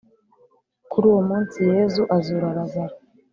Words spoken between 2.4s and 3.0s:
razaro